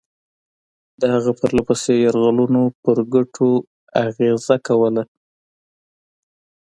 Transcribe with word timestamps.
د 0.99 1.01
هغه 1.13 1.31
پرله 1.39 1.63
پسې 1.67 1.93
یرغلونو 2.05 2.61
پر 2.83 2.97
ګټو 3.13 3.49
اغېزه 4.07 4.55
کوله. 4.67 5.03